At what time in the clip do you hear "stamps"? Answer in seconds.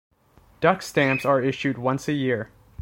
0.81-1.25